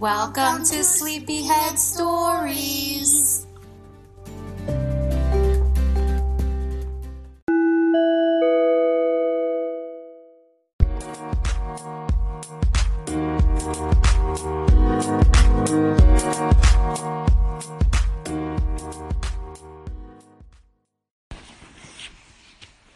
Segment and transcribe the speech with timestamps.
[0.00, 3.44] Welcome to Sleepyhead Stories.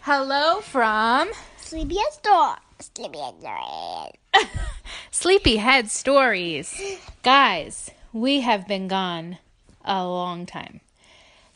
[0.03, 2.57] Hello from Sleepyhead Store.
[2.79, 4.59] Sleepyhead Stories.
[5.15, 6.99] Sleepyhead Stories.
[7.23, 9.37] Guys, we have been gone
[9.85, 10.81] a long time.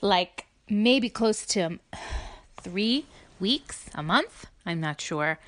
[0.03, 1.79] Like maybe close to
[2.61, 3.07] three
[3.41, 4.45] weeks, a month.
[4.67, 5.39] I'm not sure.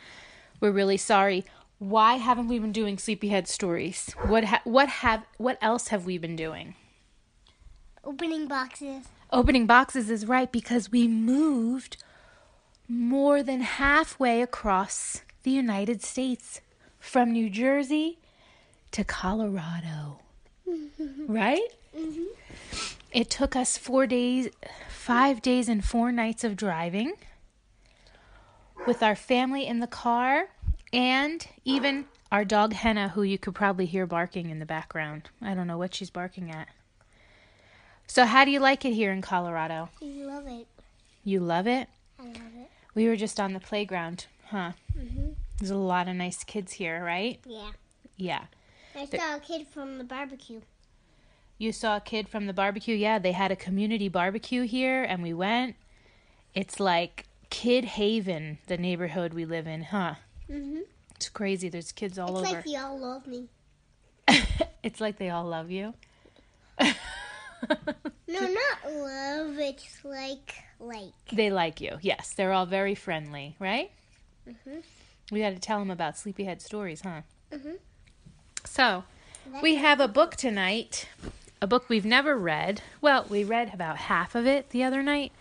[0.58, 1.44] We're really sorry.
[1.78, 4.10] Why haven't we been doing Sleepyhead Stories?
[4.26, 6.76] What ha- what have what else have we been doing?
[8.02, 9.04] Opening boxes.
[9.30, 12.02] Opening boxes is right because we moved
[12.88, 16.62] more than halfway across the United States
[17.08, 18.18] from New Jersey
[18.92, 20.20] to Colorado.
[21.26, 21.68] right?
[23.12, 24.50] It took us four days,
[24.90, 27.14] five days, and four nights of driving
[28.86, 30.48] with our family in the car
[30.92, 35.30] and even our dog Henna, who you could probably hear barking in the background.
[35.40, 36.68] I don't know what she's barking at.
[38.06, 39.88] So, how do you like it here in Colorado?
[40.00, 40.66] You love it.
[41.24, 41.88] You love it?
[42.18, 42.70] I love it.
[42.94, 44.72] We were just on the playground, huh?
[44.98, 45.27] Mhm.
[45.58, 47.40] There's a lot of nice kids here, right?
[47.46, 47.70] Yeah.
[48.16, 48.44] Yeah.
[48.94, 50.60] I saw a kid from the barbecue.
[51.58, 52.94] You saw a kid from the barbecue?
[52.94, 55.74] Yeah, they had a community barbecue here and we went.
[56.54, 60.14] It's like Kid Haven, the neighborhood we live in, huh?
[60.48, 60.82] Mhm.
[61.16, 61.68] It's crazy.
[61.68, 62.58] There's kids all It's over.
[62.58, 63.48] It's like they all love me.
[64.84, 65.94] it's like they all love you.
[68.28, 69.58] No, not love.
[69.58, 71.12] It's like like.
[71.32, 71.98] they like you.
[72.02, 73.90] Yes, they're all very friendly, right?
[74.48, 74.82] Mhm.
[75.30, 77.22] We got to tell them about sleepyhead stories, huh?
[77.52, 77.78] Mhm.
[78.64, 79.04] So,
[79.62, 81.08] we have a book tonight,
[81.60, 82.82] a book we've never read.
[83.00, 85.32] Well, we read about half of it the other night,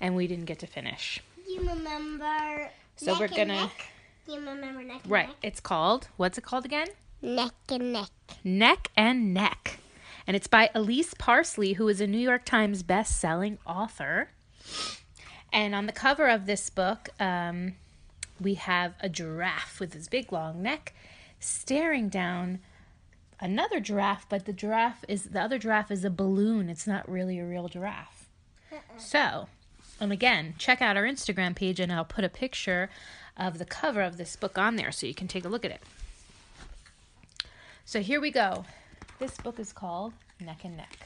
[0.00, 1.20] and we didn't get to finish.
[1.46, 2.70] Do you remember?
[2.96, 3.86] So neck we're and gonna- neck?
[4.26, 5.28] Do you remember neck and Right.
[5.28, 5.36] neck?
[5.42, 6.88] It's called, what's it called again?
[7.22, 8.10] Neck and neck.
[8.44, 9.78] Neck and Neck.
[10.26, 14.30] And it's by Elise Parsley, who is a New York Times best-selling author.
[15.52, 17.74] And on the cover of this book, um,
[18.40, 20.94] we have a giraffe with his big long neck
[21.38, 22.60] staring down
[23.40, 26.68] another giraffe, but the giraffe is the other giraffe is a balloon.
[26.68, 28.28] It's not really a real giraffe.
[28.72, 28.98] Uh-uh.
[28.98, 29.48] So,
[30.00, 32.90] and again, check out our Instagram page and I'll put a picture
[33.36, 35.70] of the cover of this book on there so you can take a look at
[35.70, 35.82] it.
[37.84, 38.64] So here we go.
[39.18, 40.96] This book is called Neck and Neck.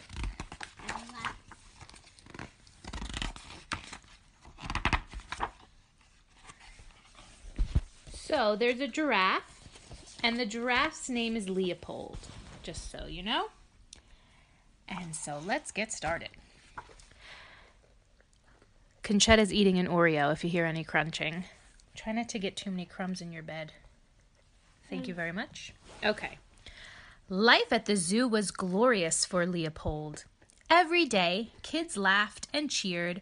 [8.34, 9.62] So there's a giraffe,
[10.21, 12.19] and the giraffe's name is Leopold,
[12.65, 13.47] just so you know.
[14.89, 16.31] And so let's get started.
[19.05, 21.45] Conchetta's eating an Oreo if you hear any crunching.
[21.95, 23.71] Try not to get too many crumbs in your bed.
[24.91, 25.72] Thank you very much.
[26.05, 26.39] Okay.
[27.28, 30.25] Life at the zoo was glorious for Leopold.
[30.69, 33.21] Every day, kids laughed and cheered,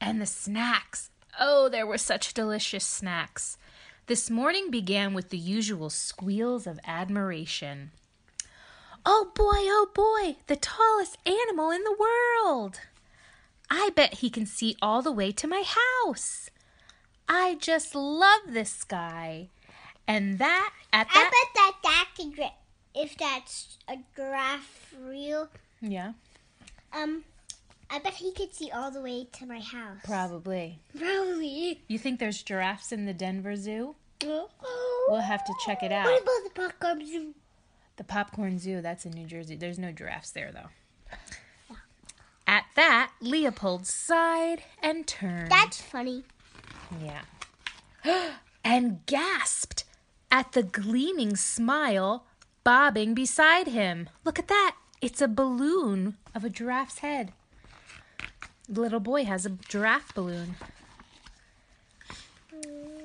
[0.00, 1.10] and the snacks.
[1.40, 3.58] Oh, there were such delicious snacks.
[4.06, 7.90] This morning began with the usual squeals of admiration.
[9.06, 12.80] Oh boy, oh boy, the tallest animal in the world!
[13.70, 15.64] I bet he can see all the way to my
[16.04, 16.50] house.
[17.30, 19.48] I just love this guy.
[20.06, 22.50] And that, at that I bet that that could
[22.94, 25.48] if that's a giraffe real.
[25.80, 26.12] Yeah,
[26.92, 27.24] Um,
[27.90, 29.98] I bet he could see all the way to my house.
[30.04, 30.80] probably.
[30.96, 31.82] Probably.
[31.88, 33.96] You think there's giraffes in the Denver Zoo?
[34.22, 34.50] We'll
[35.08, 36.06] We'll have to check it out.
[36.06, 37.34] What about the popcorn zoo?
[37.96, 39.54] The Popcorn Zoo, that's in New Jersey.
[39.54, 41.76] There's no giraffes there, though.
[42.46, 45.50] At that, Leopold sighed and turned.
[45.50, 46.24] That's funny.
[47.00, 47.22] Yeah.
[48.64, 49.84] and gasped
[50.30, 52.26] at the gleaming smile
[52.64, 54.08] bobbing beside him.
[54.24, 54.76] Look at that.
[55.00, 57.32] It's a balloon of a giraffe's head.
[58.68, 60.56] The little boy has a giraffe balloon.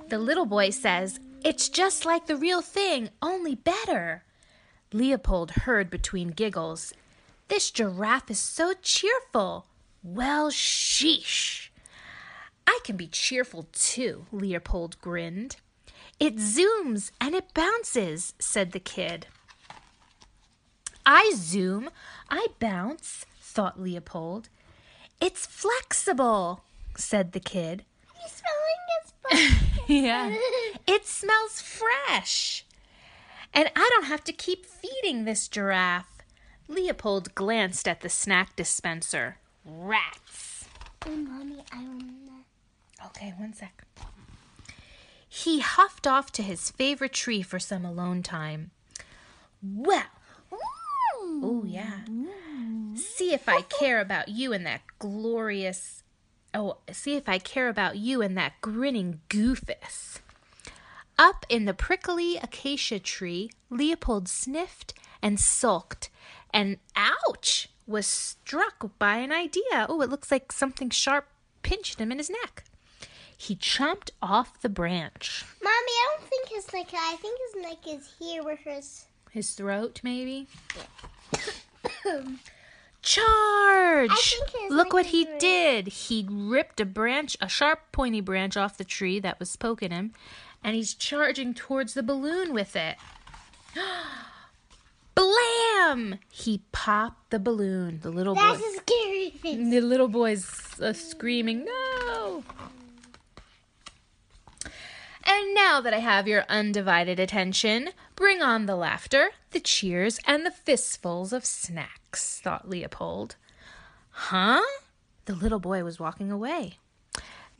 [0.08, 4.24] The little boy says, It's just like the real thing, only better.
[4.94, 6.94] Leopold heard between giggles,
[7.50, 9.66] This giraffe is so cheerful.
[10.02, 11.70] Well, sheesh.
[12.66, 15.58] I can be cheerful too, Leopold grinned.
[16.20, 19.28] It zooms and it bounces, said the kid.
[21.06, 21.90] I zoom,
[22.30, 24.50] I bounce, thought Leopold.
[25.22, 26.64] It's flexible,
[26.96, 27.84] said the kid.
[28.22, 30.36] You smelling this yeah.
[30.88, 32.66] It smells fresh.
[33.54, 36.22] And I don't have to keep feeding this giraffe.
[36.68, 39.38] Leopold glanced at the snack dispenser.
[39.66, 40.66] Rats.
[41.06, 42.04] Oh, mommy, I want
[43.08, 43.84] Okay, one sec.
[45.28, 48.72] He huffed off to his favorite tree for some alone time.
[49.62, 50.04] Well,
[50.52, 52.00] oh yeah.
[53.30, 56.02] See if I care about you and that glorious.
[56.52, 60.18] Oh, see if I care about you and that grinning goofus.
[61.20, 66.10] Up in the prickly acacia tree, Leopold sniffed and sulked,
[66.52, 67.70] and ouch!
[67.86, 69.86] was struck by an idea.
[69.88, 71.28] Oh, it looks like something sharp
[71.62, 72.64] pinched him in his neck.
[73.38, 75.46] He chomped off the branch.
[75.62, 76.88] Mommy, I don't think his neck.
[76.96, 79.06] I think his neck is here where his.
[79.30, 80.48] His throat, maybe?
[83.02, 84.36] Charge!
[84.70, 85.88] Look what he did.
[85.88, 90.14] He ripped a branch, a sharp, pointy branch off the tree that was poking him,
[90.64, 92.98] and he's charging towards the balloon with it.
[95.16, 96.20] Blam!
[96.32, 98.00] He popped the balloon.
[98.02, 98.68] The little That's boy.
[98.68, 99.70] a scary thing.
[99.70, 102.44] The little boy's uh, screaming, No!
[105.26, 110.46] And now that I have your undivided attention, bring on the laughter, the cheers, and
[110.46, 113.38] the fistfuls of snacks, thought Leopold.
[114.10, 114.62] Huh?
[115.24, 116.80] The little boy was walking away.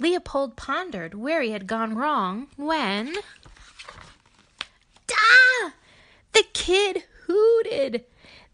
[0.02, 3.16] Leopold pondered where he had gone wrong when.
[5.10, 5.74] Ah!
[6.34, 8.04] The kid hooted.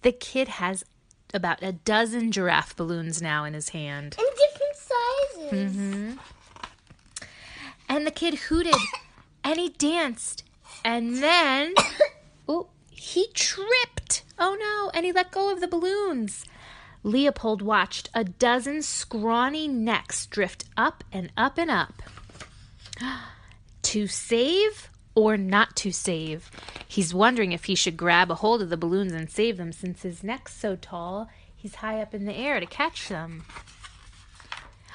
[0.03, 0.85] The kid has
[1.33, 4.15] about a dozen giraffe balloons now in his hand.
[4.19, 5.75] In different sizes.
[5.75, 6.11] Mm-hmm.
[7.89, 8.75] And the kid hooted
[9.43, 10.43] and he danced.
[10.85, 11.73] And then,
[12.47, 14.23] oh, he tripped.
[14.37, 16.45] Oh no, and he let go of the balloons.
[17.01, 22.03] Leopold watched a dozen scrawny necks drift up and up and up.
[23.81, 26.51] to save or not to save?
[26.87, 30.03] He's wondering if he should grab a hold of the balloons and save them since
[30.03, 33.43] his neck's so tall, he's high up in the air to catch them.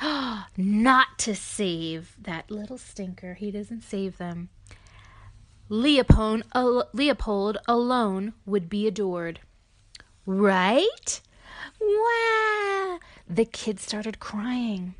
[0.57, 3.35] not to save that little stinker.
[3.35, 4.51] He doesn't save them.
[5.73, 9.39] Leopold, al- Leopold alone would be adored.
[10.27, 11.21] Right?
[11.81, 12.99] Wah!
[13.29, 14.97] The kid started crying.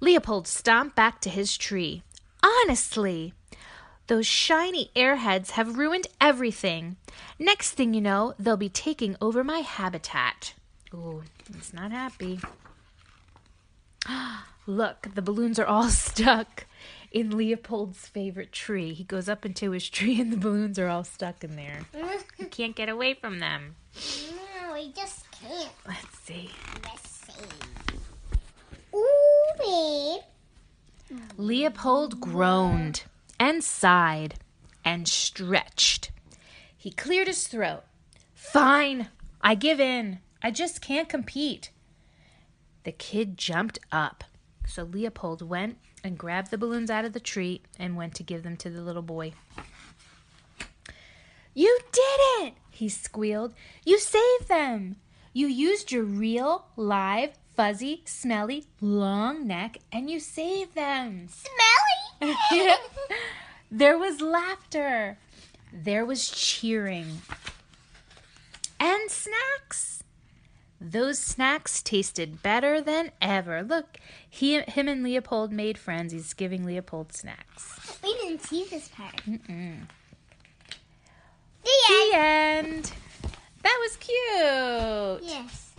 [0.00, 2.02] Leopold stomped back to his tree.
[2.42, 3.34] Honestly,
[4.08, 6.96] those shiny airheads have ruined everything.
[7.38, 10.54] Next thing you know, they'll be taking over my habitat.
[10.92, 11.22] Ooh,
[11.56, 12.40] it's not happy.
[14.66, 16.66] Look, the balloons are all stuck
[17.12, 18.92] in Leopold's favorite tree.
[18.92, 21.80] He goes up into his tree and the balloons are all stuck in there.
[22.36, 23.76] He can't get away from them.
[23.94, 25.70] No, we just can't.
[25.86, 26.50] Let's see.
[26.82, 27.96] Let's see.
[28.94, 30.20] Ooh,
[31.10, 31.18] babe.
[31.36, 33.04] Leopold groaned
[33.38, 34.34] and sighed
[34.84, 36.10] and stretched.
[36.76, 37.84] He cleared his throat.
[38.34, 39.08] Fine,
[39.40, 40.18] I give in.
[40.42, 41.70] I just can't compete.
[42.84, 44.24] The kid jumped up.
[44.66, 48.42] So Leopold went and grabbed the balloons out of the tree and went to give
[48.42, 49.32] them to the little boy.
[51.54, 52.54] You did it!
[52.70, 53.54] He squealed.
[53.84, 54.96] You saved them!
[55.32, 61.28] You used your real, live, fuzzy, smelly, long neck and you saved them.
[61.28, 62.34] Smelly.
[63.70, 65.18] there was laughter.
[65.72, 67.22] There was cheering.
[68.78, 70.03] And snacks.
[70.86, 73.62] Those snacks tasted better than ever.
[73.62, 73.96] Look,
[74.28, 76.12] he, him and Leopold made friends.
[76.12, 77.98] He's giving Leopold snacks.
[78.02, 79.16] we didn't see this part.
[79.26, 79.78] Mm-mm.
[81.62, 82.66] The The end.
[82.66, 82.92] end.
[83.62, 85.30] That was cute.
[85.30, 85.72] Yes.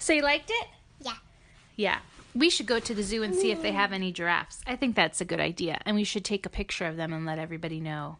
[0.00, 0.66] So you liked it?
[1.00, 1.12] Yeah.
[1.76, 1.98] Yeah.
[2.34, 3.76] We should go to the zoo and see if they mm.
[3.76, 4.62] have any giraffes.
[4.66, 5.80] I think that's a good idea.
[5.86, 8.18] And we should take a picture of them and let everybody know.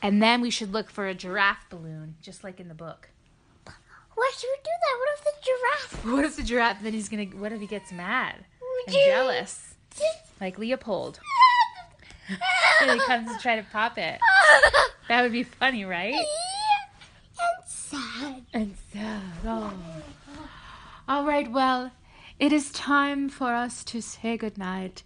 [0.00, 3.08] And then we should look for a giraffe balloon, just like in the book.
[4.18, 4.94] Why should we do that?
[4.98, 6.04] What if the giraffe?
[6.16, 8.34] What if the giraffe then he's gonna what if he gets mad
[8.86, 9.74] and jealous?
[10.40, 11.20] Like Leopold.
[12.82, 14.20] and he comes to try to pop it.
[15.08, 16.14] That would be funny, right?
[16.14, 18.44] and sad.
[18.52, 19.22] And sad.
[19.44, 19.72] Oh.
[21.08, 21.92] All right, well,
[22.38, 25.04] it is time for us to say goodnight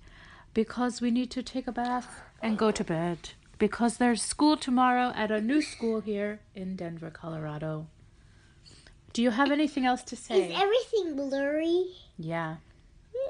[0.55, 3.19] because we need to take a bath and go to bed
[3.59, 7.87] because there's school tomorrow at a new school here in Denver, Colorado.
[9.13, 10.51] Do you have anything else to say?
[10.51, 11.87] Is everything blurry?
[12.19, 12.57] Yeah.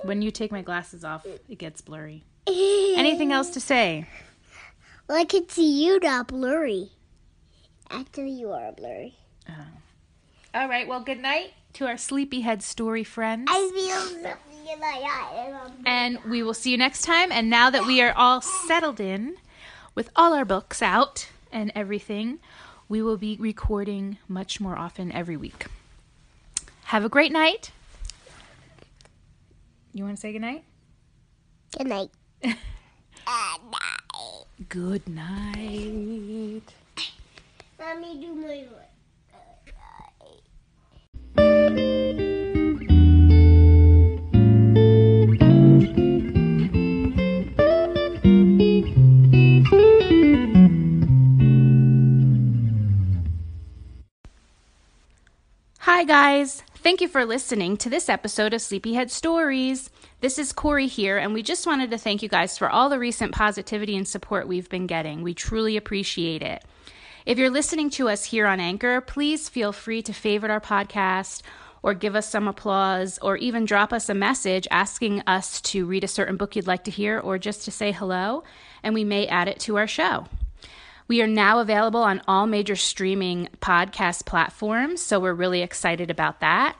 [0.02, 2.24] When you take my glasses off, it gets blurry.
[2.48, 4.06] Anything else to say?
[5.08, 6.90] Well, I can see you not blurry.
[7.90, 9.14] Actually, you are blurry.
[9.48, 9.66] Oh.
[10.54, 10.86] All right.
[10.86, 13.48] Well, good night to our sleepyhead story friends.
[13.50, 15.70] I feel something in my eye.
[15.86, 17.32] And we will see you next time.
[17.32, 19.36] And now that we are all settled in
[19.94, 22.38] with all our books out and everything,
[22.92, 25.64] we will be recording much more often every week.
[26.84, 27.70] Have a great night.
[29.94, 30.62] You want to say good night?
[31.78, 32.10] Good night.
[34.68, 36.62] Good night.
[37.78, 39.01] Let me do my one.
[56.02, 56.64] Hi, guys.
[56.78, 59.88] Thank you for listening to this episode of Sleepyhead Stories.
[60.18, 62.98] This is Corey here, and we just wanted to thank you guys for all the
[62.98, 65.22] recent positivity and support we've been getting.
[65.22, 66.64] We truly appreciate it.
[67.24, 71.42] If you're listening to us here on Anchor, please feel free to favorite our podcast
[71.84, 76.02] or give us some applause or even drop us a message asking us to read
[76.02, 78.42] a certain book you'd like to hear or just to say hello,
[78.82, 80.26] and we may add it to our show.
[81.08, 86.40] We are now available on all major streaming podcast platforms, so we're really excited about
[86.40, 86.76] that.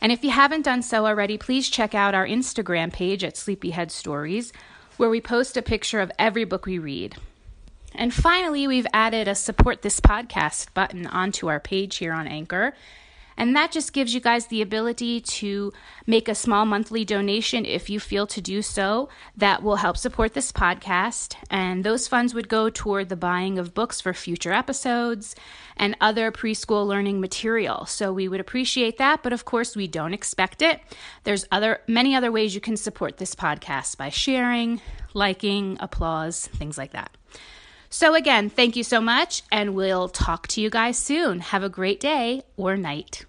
[0.00, 3.90] And if you haven't done so already, please check out our Instagram page at Sleepyhead
[3.90, 4.52] Stories,
[4.96, 7.16] where we post a picture of every book we read.
[7.94, 12.74] And finally, we've added a support this podcast button onto our page here on Anchor.
[13.42, 15.72] And that just gives you guys the ability to
[16.06, 19.08] make a small monthly donation if you feel to do so.
[19.36, 21.34] That will help support this podcast.
[21.50, 25.34] And those funds would go toward the buying of books for future episodes
[25.76, 27.84] and other preschool learning material.
[27.84, 30.80] So we would appreciate that, but of course we don't expect it.
[31.24, 34.80] There's other many other ways you can support this podcast by sharing,
[35.14, 37.16] liking, applause, things like that.
[37.90, 41.40] So, again, thank you so much, and we'll talk to you guys soon.
[41.40, 43.26] Have a great day or night.